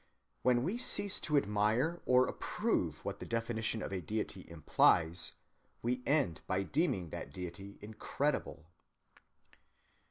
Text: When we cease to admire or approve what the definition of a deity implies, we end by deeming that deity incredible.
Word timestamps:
When 0.41 0.63
we 0.63 0.79
cease 0.79 1.19
to 1.19 1.37
admire 1.37 2.01
or 2.07 2.25
approve 2.25 3.05
what 3.05 3.19
the 3.19 3.25
definition 3.27 3.83
of 3.83 3.91
a 3.91 4.01
deity 4.01 4.47
implies, 4.49 5.33
we 5.83 6.01
end 6.07 6.41
by 6.47 6.63
deeming 6.63 7.11
that 7.11 7.31
deity 7.31 7.77
incredible. 7.83 8.65